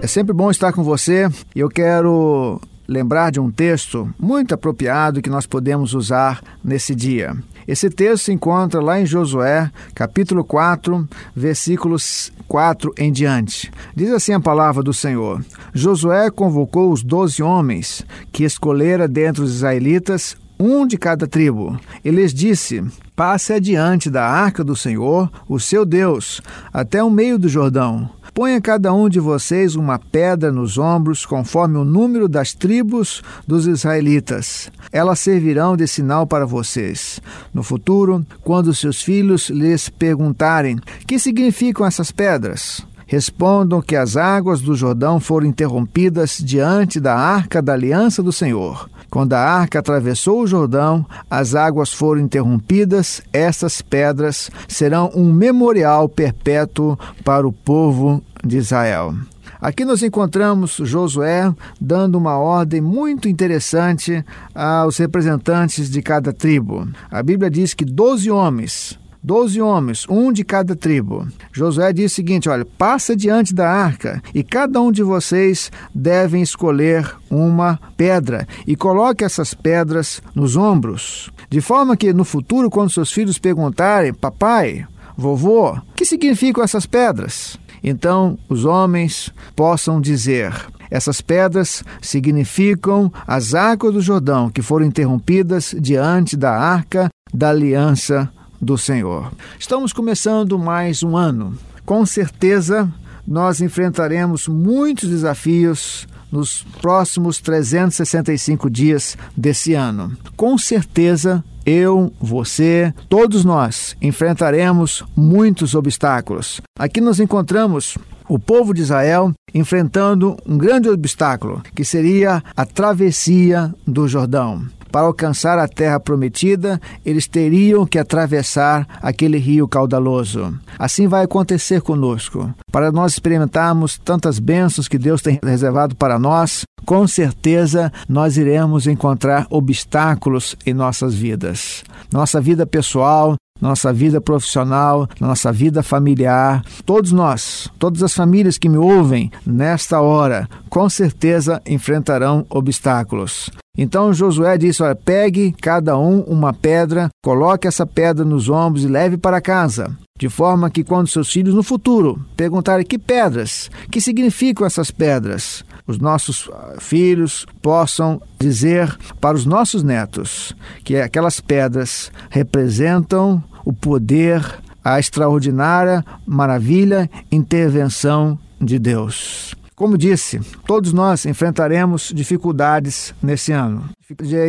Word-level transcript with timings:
É 0.00 0.06
sempre 0.06 0.32
bom 0.32 0.48
estar 0.48 0.72
com 0.72 0.84
você 0.84 1.28
e 1.56 1.60
eu 1.60 1.68
quero 1.68 2.60
lembrar 2.86 3.30
de 3.30 3.40
um 3.40 3.50
texto 3.50 4.12
muito 4.18 4.54
apropriado 4.54 5.22
que 5.22 5.30
nós 5.30 5.46
podemos 5.46 5.94
usar 5.94 6.42
nesse 6.62 6.94
dia. 6.94 7.36
Esse 7.66 7.88
texto 7.88 8.24
se 8.24 8.32
encontra 8.32 8.80
lá 8.80 9.00
em 9.00 9.06
Josué, 9.06 9.70
capítulo 9.94 10.44
4, 10.44 11.08
versículos 11.34 12.30
4 12.46 12.92
em 12.98 13.10
diante. 13.10 13.72
Diz 13.96 14.10
assim 14.10 14.32
a 14.32 14.40
palavra 14.40 14.82
do 14.82 14.92
Senhor: 14.92 15.42
Josué 15.72 16.30
convocou 16.30 16.92
os 16.92 17.02
doze 17.02 17.42
homens 17.42 18.04
que 18.30 18.44
escolhera 18.44 19.08
dentre 19.08 19.42
os 19.42 19.54
israelitas 19.54 20.36
um 20.58 20.86
de 20.86 20.96
cada 20.96 21.26
tribo. 21.26 21.78
E 22.04 22.10
lhes 22.10 22.32
disse: 22.32 22.84
Passe 23.16 23.52
adiante 23.52 24.10
da 24.10 24.26
arca 24.26 24.62
do 24.62 24.76
Senhor, 24.76 25.30
o 25.48 25.58
seu 25.58 25.84
Deus, 25.84 26.40
até 26.72 27.02
o 27.02 27.10
meio 27.10 27.38
do 27.38 27.48
Jordão. 27.48 28.10
Ponha 28.34 28.60
cada 28.60 28.92
um 28.92 29.08
de 29.08 29.20
vocês 29.20 29.76
uma 29.76 29.96
pedra 29.96 30.50
nos 30.50 30.76
ombros, 30.76 31.24
conforme 31.24 31.78
o 31.78 31.84
número 31.84 32.26
das 32.28 32.52
tribos 32.52 33.22
dos 33.46 33.68
israelitas. 33.68 34.72
Elas 34.90 35.20
servirão 35.20 35.76
de 35.76 35.86
sinal 35.86 36.26
para 36.26 36.44
vocês. 36.44 37.20
No 37.54 37.62
futuro, 37.62 38.26
quando 38.42 38.74
seus 38.74 39.00
filhos 39.00 39.50
lhes 39.50 39.88
perguntarem: 39.88 40.80
Que 41.06 41.16
significam 41.16 41.86
essas 41.86 42.10
pedras? 42.10 42.84
Respondam 43.06 43.80
que 43.80 43.94
as 43.94 44.16
águas 44.16 44.60
do 44.60 44.74
Jordão 44.74 45.20
foram 45.20 45.46
interrompidas 45.46 46.38
diante 46.38 46.98
da 46.98 47.14
arca 47.14 47.62
da 47.62 47.74
aliança 47.74 48.20
do 48.20 48.32
Senhor. 48.32 48.90
Quando 49.14 49.34
a 49.34 49.38
arca 49.38 49.78
atravessou 49.78 50.40
o 50.40 50.46
Jordão, 50.48 51.06
as 51.30 51.54
águas 51.54 51.92
foram 51.92 52.20
interrompidas, 52.20 53.22
essas 53.32 53.80
pedras 53.80 54.50
serão 54.66 55.08
um 55.14 55.32
memorial 55.32 56.08
perpétuo 56.08 56.98
para 57.22 57.46
o 57.46 57.52
povo 57.52 58.20
de 58.44 58.56
Israel. 58.56 59.14
Aqui 59.60 59.84
nós 59.84 60.02
encontramos 60.02 60.80
Josué 60.82 61.54
dando 61.80 62.18
uma 62.18 62.38
ordem 62.38 62.80
muito 62.80 63.28
interessante 63.28 64.24
aos 64.52 64.98
representantes 64.98 65.88
de 65.88 66.02
cada 66.02 66.32
tribo. 66.32 66.88
A 67.08 67.22
Bíblia 67.22 67.48
diz 67.48 67.72
que 67.72 67.84
12 67.84 68.32
homens 68.32 68.98
doze 69.24 69.58
homens, 69.58 70.06
um 70.06 70.30
de 70.30 70.44
cada 70.44 70.76
tribo. 70.76 71.26
Josué 71.50 71.92
diz 71.94 72.12
o 72.12 72.14
seguinte: 72.14 72.48
olha, 72.48 72.66
passa 72.66 73.16
diante 73.16 73.54
da 73.54 73.68
arca 73.68 74.22
e 74.34 74.44
cada 74.44 74.80
um 74.82 74.92
de 74.92 75.02
vocês 75.02 75.72
devem 75.94 76.42
escolher 76.42 77.10
uma 77.30 77.80
pedra 77.96 78.46
e 78.66 78.76
coloque 78.76 79.24
essas 79.24 79.54
pedras 79.54 80.22
nos 80.34 80.56
ombros, 80.56 81.30
de 81.48 81.62
forma 81.62 81.96
que 81.96 82.12
no 82.12 82.24
futuro, 82.24 82.68
quando 82.68 82.92
seus 82.92 83.10
filhos 83.10 83.38
perguntarem, 83.38 84.12
papai, 84.12 84.86
vovô, 85.16 85.70
o 85.72 85.82
que 85.96 86.04
significam 86.04 86.62
essas 86.62 86.84
pedras? 86.84 87.58
Então 87.82 88.38
os 88.48 88.66
homens 88.66 89.32
possam 89.56 90.00
dizer: 90.00 90.52
essas 90.90 91.22
pedras 91.22 91.82
significam 92.02 93.10
as 93.26 93.54
águas 93.54 93.94
do 93.94 94.00
Jordão 94.02 94.50
que 94.50 94.60
foram 94.60 94.84
interrompidas 94.84 95.74
diante 95.78 96.36
da 96.36 96.52
arca 96.52 97.08
da 97.32 97.50
aliança 97.50 98.30
do 98.64 98.78
Senhor. 98.78 99.30
Estamos 99.58 99.92
começando 99.92 100.58
mais 100.58 101.02
um 101.02 101.16
ano. 101.16 101.56
Com 101.84 102.04
certeza, 102.06 102.92
nós 103.26 103.60
enfrentaremos 103.60 104.48
muitos 104.48 105.08
desafios 105.08 106.08
nos 106.32 106.64
próximos 106.80 107.38
365 107.40 108.68
dias 108.68 109.16
desse 109.36 109.74
ano. 109.74 110.16
Com 110.36 110.58
certeza, 110.58 111.44
eu, 111.64 112.12
você, 112.20 112.92
todos 113.08 113.44
nós 113.44 113.96
enfrentaremos 114.02 115.04
muitos 115.14 115.74
obstáculos. 115.74 116.60
Aqui 116.76 117.00
nós 117.00 117.20
encontramos 117.20 117.96
o 118.28 118.38
povo 118.38 118.74
de 118.74 118.82
Israel 118.82 119.32
enfrentando 119.54 120.36
um 120.46 120.58
grande 120.58 120.88
obstáculo, 120.88 121.62
que 121.74 121.84
seria 121.84 122.42
a 122.56 122.66
travessia 122.66 123.72
do 123.86 124.08
Jordão. 124.08 124.66
Para 124.94 125.08
alcançar 125.08 125.58
a 125.58 125.66
terra 125.66 125.98
prometida, 125.98 126.80
eles 127.04 127.26
teriam 127.26 127.84
que 127.84 127.98
atravessar 127.98 128.86
aquele 129.02 129.38
rio 129.38 129.66
caudaloso. 129.66 130.56
Assim 130.78 131.08
vai 131.08 131.24
acontecer 131.24 131.82
conosco. 131.82 132.54
Para 132.70 132.92
nós 132.92 133.14
experimentarmos 133.14 133.98
tantas 133.98 134.38
bênçãos 134.38 134.86
que 134.86 134.96
Deus 134.96 135.20
tem 135.20 135.40
reservado 135.42 135.96
para 135.96 136.16
nós, 136.16 136.62
com 136.86 137.08
certeza 137.08 137.92
nós 138.08 138.36
iremos 138.36 138.86
encontrar 138.86 139.48
obstáculos 139.50 140.54
em 140.64 140.72
nossas 140.72 141.12
vidas. 141.12 141.82
Nossa 142.12 142.40
vida 142.40 142.64
pessoal, 142.64 143.34
na 143.60 143.68
nossa 143.68 143.92
vida 143.92 144.20
profissional, 144.20 145.08
na 145.20 145.28
nossa 145.28 145.52
vida 145.52 145.82
familiar. 145.82 146.64
Todos 146.84 147.12
nós, 147.12 147.68
todas 147.78 148.02
as 148.02 148.12
famílias 148.12 148.58
que 148.58 148.68
me 148.68 148.76
ouvem 148.76 149.30
nesta 149.46 150.00
hora, 150.00 150.48
com 150.68 150.88
certeza 150.88 151.62
enfrentarão 151.66 152.44
obstáculos. 152.50 153.50
Então 153.76 154.12
Josué 154.12 154.56
disse: 154.56 154.82
Olha, 154.82 154.94
pegue 154.94 155.52
cada 155.60 155.98
um 155.98 156.20
uma 156.20 156.52
pedra, 156.52 157.08
coloque 157.22 157.66
essa 157.66 157.86
pedra 157.86 158.24
nos 158.24 158.48
ombros 158.48 158.84
e 158.84 158.88
leve 158.88 159.16
para 159.16 159.40
casa, 159.40 159.96
de 160.18 160.28
forma 160.28 160.70
que 160.70 160.84
quando 160.84 161.08
seus 161.08 161.30
filhos 161.30 161.54
no 161.54 161.62
futuro 161.62 162.24
perguntarem 162.36 162.86
que 162.86 162.98
pedras, 162.98 163.70
que 163.90 164.00
significam 164.00 164.66
essas 164.66 164.90
pedras, 164.90 165.64
os 165.86 165.98
nossos 165.98 166.48
ah, 166.52 166.76
filhos 166.78 167.46
possam 167.60 168.20
dizer 168.38 168.96
para 169.20 169.36
os 169.36 169.44
nossos 169.44 169.82
netos 169.82 170.54
que 170.82 170.96
aquelas 170.96 171.40
pedras 171.40 172.10
representam 172.30 173.42
o 173.64 173.72
poder, 173.72 174.44
a 174.82 174.98
extraordinária 174.98 176.04
maravilha, 176.26 177.10
intervenção 177.30 178.38
de 178.60 178.78
Deus. 178.78 179.54
Como 179.74 179.98
disse, 179.98 180.40
todos 180.66 180.92
nós 180.92 181.26
enfrentaremos 181.26 182.12
dificuldades 182.14 183.12
nesse 183.20 183.50
ano. 183.50 183.90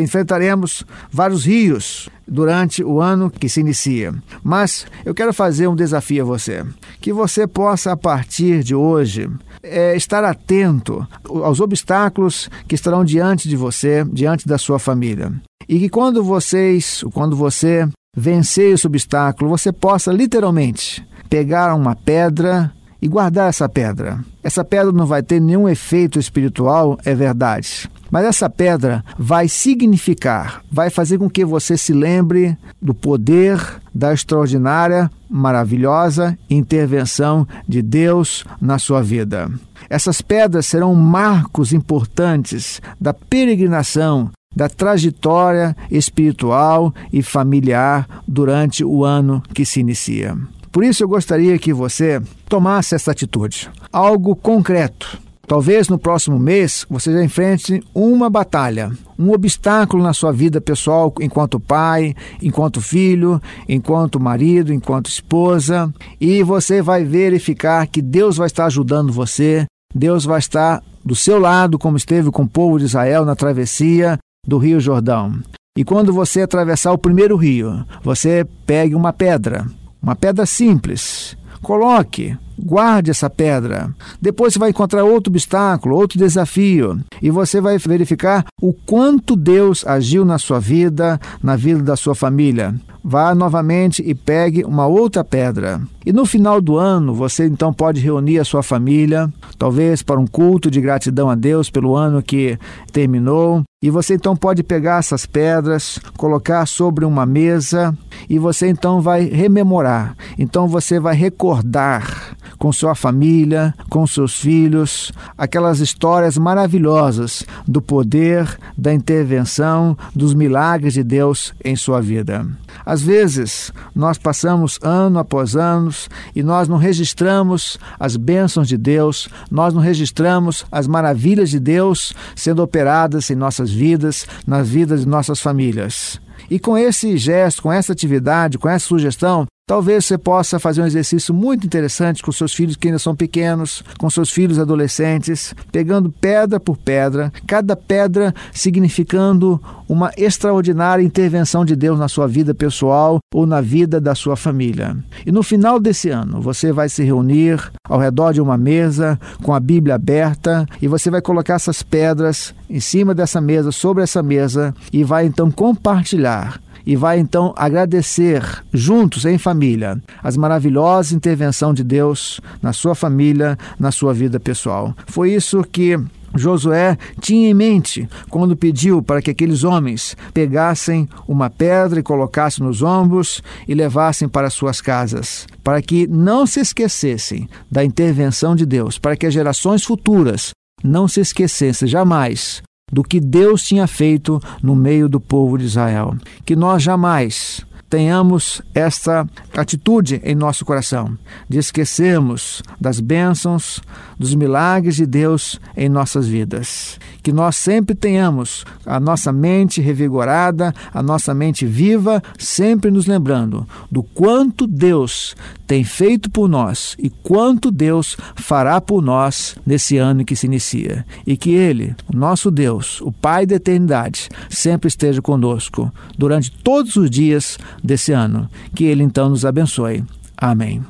Enfrentaremos 0.01 0.83
vários 1.11 1.45
rios 1.45 2.09
durante 2.27 2.83
o 2.83 3.01
ano 3.01 3.31
que 3.31 3.49
se 3.49 3.59
inicia. 3.59 4.13
Mas 4.43 4.85
eu 5.03 5.15
quero 5.15 5.33
fazer 5.33 5.67
um 5.67 5.75
desafio 5.75 6.23
a 6.23 6.27
você: 6.27 6.63
que 7.01 7.11
você 7.11 7.47
possa, 7.47 7.93
a 7.93 7.97
partir 7.97 8.63
de 8.63 8.75
hoje, 8.75 9.27
é, 9.63 9.95
estar 9.95 10.23
atento 10.23 11.07
aos 11.27 11.59
obstáculos 11.59 12.47
que 12.67 12.75
estarão 12.75 13.03
diante 13.03 13.49
de 13.49 13.55
você, 13.55 14.05
diante 14.05 14.47
da 14.47 14.59
sua 14.59 14.77
família. 14.77 15.33
E 15.67 15.79
que 15.79 15.89
quando 15.89 16.23
vocês, 16.23 17.03
quando 17.13 17.35
você 17.35 17.87
vencer 18.15 18.73
esse 18.73 18.85
obstáculo, 18.85 19.49
você 19.49 19.71
possa 19.71 20.11
literalmente 20.11 21.03
pegar 21.29 21.73
uma 21.73 21.95
pedra 21.95 22.71
e 23.05 23.07
guardar 23.07 23.49
essa 23.49 23.69
pedra. 23.69 24.19
Essa 24.43 24.65
pedra 24.65 24.91
não 24.91 25.05
vai 25.05 25.21
ter 25.21 25.39
nenhum 25.39 25.69
efeito 25.69 26.17
espiritual, 26.17 26.97
é 27.05 27.13
verdade. 27.13 27.87
Mas 28.09 28.25
essa 28.25 28.49
pedra 28.49 29.05
vai 29.15 29.47
significar, 29.47 30.63
vai 30.71 30.89
fazer 30.89 31.19
com 31.19 31.29
que 31.29 31.45
você 31.45 31.77
se 31.77 31.93
lembre 31.93 32.57
do 32.81 32.95
poder 32.95 33.59
da 33.93 34.11
extraordinária, 34.11 35.11
maravilhosa 35.29 36.35
intervenção 36.49 37.47
de 37.67 37.83
Deus 37.83 38.43
na 38.59 38.79
sua 38.79 39.03
vida. 39.03 39.51
Essas 39.87 40.19
pedras 40.19 40.65
serão 40.65 40.95
marcos 40.95 41.73
importantes 41.73 42.81
da 42.99 43.13
peregrinação 43.13 44.31
da 44.55 44.67
trajetória 44.67 45.75
espiritual 45.91 46.93
e 47.13 47.21
familiar 47.21 48.07
durante 48.27 48.83
o 48.83 49.03
ano 49.03 49.43
que 49.53 49.65
se 49.65 49.81
inicia. 49.81 50.35
Por 50.75 50.83
isso 50.83 51.01
eu 51.01 51.07
gostaria 51.07 51.57
que 51.57 51.71
você 51.71 52.21
tomasse 52.49 52.95
essa 52.95 53.11
atitude, 53.11 53.69
algo 53.93 54.35
concreto. 54.35 55.17
Talvez 55.47 55.87
no 55.87 55.97
próximo 55.97 56.37
mês 56.37 56.85
você 56.89 57.13
já 57.13 57.23
enfrente 57.23 57.81
uma 57.95 58.29
batalha, 58.29 58.91
um 59.17 59.31
obstáculo 59.31 60.03
na 60.03 60.11
sua 60.11 60.33
vida 60.33 60.59
pessoal 60.59 61.13
enquanto 61.21 61.61
pai, 61.61 62.13
enquanto 62.41 62.81
filho, 62.81 63.41
enquanto 63.69 64.19
marido, 64.19 64.73
enquanto 64.73 65.07
esposa, 65.07 65.93
e 66.19 66.43
você 66.43 66.81
vai 66.81 67.05
verificar 67.05 67.87
que 67.87 68.01
Deus 68.01 68.35
vai 68.35 68.47
estar 68.47 68.65
ajudando 68.65 69.13
você, 69.13 69.65
Deus 69.93 70.25
vai 70.25 70.39
estar 70.39 70.83
do 71.05 71.15
seu 71.15 71.39
lado, 71.39 71.79
como 71.79 71.95
esteve 71.95 72.29
com 72.31 72.43
o 72.43 72.49
povo 72.49 72.79
de 72.79 72.83
Israel 72.83 73.23
na 73.23 73.33
travessia 73.33 74.19
do 74.45 74.57
Rio 74.57 74.81
Jordão. 74.81 75.39
E 75.77 75.85
quando 75.85 76.11
você 76.11 76.41
atravessar 76.41 76.91
o 76.91 76.97
primeiro 76.97 77.37
rio, 77.37 77.85
você 78.03 78.45
pegue 78.65 78.93
uma 78.93 79.13
pedra 79.13 79.65
uma 80.05 80.15
pedra 80.15 80.45
simples. 80.45 81.35
Coloque, 81.63 82.37
guarde 82.59 83.09
essa 83.09 83.27
pedra. 83.27 83.89
Depois 84.21 84.53
você 84.53 84.59
vai 84.59 84.69
encontrar 84.69 85.03
outro 85.03 85.31
obstáculo, 85.31 85.95
outro 85.95 86.19
desafio, 86.19 86.99
e 87.19 87.31
você 87.31 87.59
vai 87.59 87.79
verificar 87.79 88.45
o 88.61 88.71
quanto 88.71 89.35
Deus 89.35 89.83
agiu 89.83 90.23
na 90.23 90.37
sua 90.37 90.59
vida, 90.59 91.19
na 91.41 91.55
vida 91.55 91.81
da 91.81 91.95
sua 91.95 92.13
família. 92.13 92.75
Vá 93.03 93.33
novamente 93.33 94.03
e 94.05 94.13
pegue 94.13 94.63
uma 94.63 94.85
outra 94.85 95.23
pedra. 95.23 95.81
E 96.05 96.13
no 96.13 96.23
final 96.23 96.61
do 96.61 96.77
ano, 96.77 97.15
você 97.15 97.47
então 97.47 97.73
pode 97.73 97.99
reunir 97.99 98.37
a 98.37 98.45
sua 98.45 98.61
família, 98.61 99.27
talvez 99.57 100.03
para 100.03 100.19
um 100.19 100.27
culto 100.27 100.69
de 100.69 100.79
gratidão 100.79 101.31
a 101.31 101.35
Deus 101.35 101.71
pelo 101.71 101.95
ano 101.95 102.21
que 102.21 102.59
terminou. 102.91 103.63
E 103.85 103.89
você 103.91 104.15
então 104.15 104.35
pode 104.35 104.63
pegar 104.63 104.97
essas 104.97 105.27
pedras, 105.27 105.99
colocar 106.17 106.65
sobre 106.65 107.05
uma 107.05 107.23
mesa 107.23 107.95
e 108.27 108.39
você 108.39 108.67
então 108.67 108.99
vai 108.99 109.25
rememorar. 109.25 110.17
Então 110.39 110.67
você 110.67 110.99
vai 110.99 111.13
recordar 111.13 112.35
com 112.57 112.73
sua 112.73 112.95
família, 112.95 113.75
com 113.87 114.07
seus 114.07 114.39
filhos, 114.39 115.11
aquelas 115.37 115.81
histórias 115.81 116.35
maravilhosas 116.35 117.43
do 117.67 117.79
poder, 117.79 118.57
da 118.75 118.91
intervenção, 118.91 119.95
dos 120.15 120.33
milagres 120.33 120.95
de 120.95 121.03
Deus 121.03 121.53
em 121.63 121.75
sua 121.75 122.01
vida. 122.01 122.43
Às 122.83 123.03
vezes, 123.03 123.71
nós 123.93 124.17
passamos 124.17 124.79
ano 124.81 125.19
após 125.19 125.55
ano 125.55 125.91
e 126.35 126.41
nós 126.41 126.67
não 126.67 126.77
registramos 126.77 127.77
as 127.99 128.17
bênçãos 128.17 128.67
de 128.67 128.77
Deus, 128.77 129.29
nós 129.51 129.73
não 129.73 129.81
registramos 129.81 130.65
as 130.71 130.87
maravilhas 130.87 131.51
de 131.51 131.59
Deus 131.59 132.13
sendo 132.35 132.63
operadas 132.63 133.29
em 133.29 133.35
nossas 133.35 133.74
vidas, 133.75 134.25
nas 134.47 134.69
vidas 134.69 135.01
de 135.01 135.07
nossas 135.07 135.39
famílias. 135.39 136.19
E 136.49 136.59
com 136.59 136.77
esse 136.77 137.17
gesto, 137.17 137.61
com 137.61 137.71
essa 137.71 137.91
atividade, 137.91 138.57
com 138.57 138.69
essa 138.69 138.87
sugestão, 138.87 139.45
Talvez 139.67 140.05
você 140.05 140.15
possa 140.15 140.59
fazer 140.59 140.83
um 140.83 140.85
exercício 140.85 141.33
muito 141.33 141.65
interessante 141.65 142.21
com 142.21 142.31
seus 142.31 142.53
filhos 142.53 142.75
que 142.75 142.87
ainda 142.87 142.99
são 142.99 143.15
pequenos, 143.15 143.83
com 143.97 144.07
seus 144.11 144.29
filhos 144.29 144.59
adolescentes, 144.59 145.55
pegando 145.71 146.11
pedra 146.11 146.59
por 146.59 146.77
pedra, 146.77 147.33
cada 147.47 147.75
pedra 147.75 148.31
significando 148.53 149.59
uma 149.89 150.11
extraordinária 150.15 151.01
intervenção 151.01 151.65
de 151.65 151.75
Deus 151.75 151.97
na 151.97 152.07
sua 152.07 152.27
vida 152.27 152.53
pessoal 152.53 153.17
ou 153.33 153.47
na 153.47 153.59
vida 153.59 153.99
da 153.99 154.13
sua 154.13 154.35
família. 154.35 154.95
E 155.25 155.31
no 155.31 155.41
final 155.41 155.79
desse 155.79 156.11
ano, 156.11 156.39
você 156.39 156.71
vai 156.71 156.87
se 156.87 157.03
reunir 157.03 157.59
ao 157.89 157.97
redor 157.97 158.33
de 158.33 158.41
uma 158.41 158.59
mesa 158.59 159.19
com 159.41 159.51
a 159.51 159.59
Bíblia 159.59 159.95
aberta 159.95 160.67
e 160.79 160.87
você 160.87 161.09
vai 161.09 161.23
colocar 161.23 161.55
essas 161.55 161.81
pedras 161.81 162.53
em 162.69 162.79
cima 162.79 163.15
dessa 163.15 163.41
mesa, 163.41 163.71
sobre 163.71 164.03
essa 164.03 164.21
mesa 164.21 164.75
e 164.93 165.03
vai 165.03 165.25
então 165.25 165.49
compartilhar 165.49 166.61
e 166.85 166.95
vai 166.95 167.19
então 167.19 167.53
agradecer 167.57 168.43
juntos 168.73 169.25
em 169.25 169.37
família 169.37 170.01
as 170.23 170.37
maravilhosas 170.37 171.11
intervenção 171.11 171.73
de 171.73 171.83
Deus 171.83 172.39
na 172.61 172.73
sua 172.73 172.95
família, 172.95 173.57
na 173.79 173.91
sua 173.91 174.13
vida 174.13 174.39
pessoal. 174.39 174.93
Foi 175.07 175.33
isso 175.33 175.63
que 175.63 175.97
Josué 176.35 176.97
tinha 177.19 177.49
em 177.49 177.53
mente 177.53 178.07
quando 178.29 178.55
pediu 178.55 179.01
para 179.01 179.21
que 179.21 179.31
aqueles 179.31 179.63
homens 179.63 180.15
pegassem 180.33 181.07
uma 181.27 181.49
pedra 181.49 181.99
e 181.99 182.03
colocassem 182.03 182.65
nos 182.65 182.81
ombros 182.81 183.41
e 183.67 183.73
levassem 183.73 184.27
para 184.27 184.49
suas 184.49 184.81
casas, 184.81 185.47
para 185.63 185.81
que 185.81 186.05
não 186.07 186.45
se 186.45 186.59
esquecessem 186.59 187.49
da 187.71 187.83
intervenção 187.83 188.55
de 188.55 188.65
Deus, 188.65 188.99
para 188.99 189.15
que 189.15 189.25
as 189.25 189.33
gerações 189.33 189.83
futuras 189.83 190.51
não 190.83 191.07
se 191.07 191.21
esquecessem 191.21 191.87
jamais 191.87 192.61
do 192.91 193.03
que 193.03 193.19
Deus 193.19 193.63
tinha 193.63 193.87
feito 193.87 194.39
no 194.61 194.75
meio 194.75 195.09
do 195.09 195.19
povo 195.19 195.57
de 195.57 195.65
Israel. 195.65 196.15
Que 196.45 196.55
nós 196.55 196.83
jamais 196.83 197.65
tenhamos 197.89 198.61
esta 198.73 199.27
atitude 199.55 200.19
em 200.23 200.35
nosso 200.35 200.65
coração, 200.65 201.17
de 201.47 201.57
esquecermos 201.57 202.61
das 202.79 202.99
bênçãos, 202.99 203.79
dos 204.19 204.35
milagres 204.35 204.95
de 204.95 205.05
Deus 205.05 205.59
em 205.77 205.87
nossas 205.87 206.27
vidas. 206.27 206.99
Que 207.23 207.31
nós 207.31 207.55
sempre 207.55 207.95
tenhamos 207.95 208.65
a 208.85 208.99
nossa 208.99 209.31
mente 209.31 209.81
revigorada, 209.81 210.73
a 210.93 211.01
nossa 211.01 211.33
mente 211.33 211.65
viva, 211.65 212.21
sempre 212.37 212.91
nos 212.91 213.07
lembrando 213.07 213.67
do 213.89 214.03
quanto 214.03 214.67
Deus 214.67 215.35
tem 215.67 215.83
feito 215.83 216.29
por 216.29 216.47
nós 216.47 216.95
e 216.99 217.09
quanto 217.09 217.71
Deus 217.71 218.15
fará 218.35 218.79
por 218.79 219.01
nós 219.01 219.55
nesse 219.65 219.97
ano 219.97 220.25
que 220.25 220.35
se 220.35 220.45
inicia. 220.45 221.05
E 221.25 221.35
que 221.35 221.53
Ele, 221.53 221.95
nosso 222.13 222.51
Deus, 222.51 223.01
o 223.01 223.11
Pai 223.11 223.45
da 223.45 223.55
eternidade, 223.55 224.29
sempre 224.49 224.87
esteja 224.87 225.21
conosco 225.21 225.91
durante 226.17 226.51
todos 226.51 226.95
os 226.95 227.09
dias 227.09 227.57
desse 227.83 228.11
ano. 228.11 228.49
Que 228.73 228.85
Ele 228.85 229.03
então 229.03 229.29
nos 229.29 229.45
abençoe. 229.45 230.03
Amém. 230.37 230.83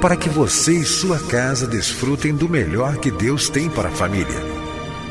Para 0.00 0.16
que 0.16 0.28
você 0.28 0.80
e 0.80 0.84
sua 0.84 1.18
casa 1.18 1.66
desfrutem 1.66 2.34
do 2.34 2.48
melhor 2.48 2.98
que 2.98 3.10
Deus 3.10 3.48
tem 3.48 3.70
para 3.70 3.88
a 3.88 3.92
família. 3.92 4.54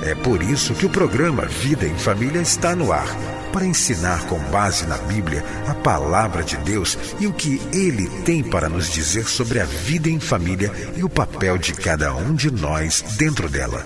É 0.03 0.13
por 0.13 0.43
isso 0.43 0.73
que 0.73 0.85
o 0.85 0.89
programa 0.89 1.45
Vida 1.45 1.88
em 1.88 1.95
Família 1.95 2.41
está 2.41 2.75
no 2.75 2.91
ar 2.91 3.42
para 3.53 3.65
ensinar 3.65 4.25
com 4.25 4.39
base 4.50 4.88
na 4.88 4.98
Bíblia 4.98 5.45
a 5.67 5.75
palavra 5.75 6.43
de 6.43 6.57
Deus 6.57 6.98
e 7.19 7.27
o 7.27 7.31
que 7.31 7.62
ele 7.72 8.10
tem 8.25 8.43
para 8.43 8.67
nos 8.67 8.91
dizer 8.91 9.29
sobre 9.29 9.60
a 9.60 9.65
vida 9.65 10.10
em 10.10 10.19
família 10.19 10.72
e 10.98 11.03
o 11.03 11.10
papel 11.10 11.60
de 11.60 11.72
cada 11.74 12.15
um 12.15 12.33
de 12.33 12.50
nós 12.50 13.03
dentro 13.15 13.48
dela. 13.48 13.86